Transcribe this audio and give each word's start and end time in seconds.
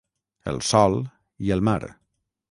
El 0.51 0.55
sòl 0.69 0.97
i 1.49 1.53
el 1.57 1.61
mar. 1.69 1.77